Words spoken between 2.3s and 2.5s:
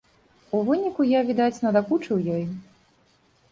ёй.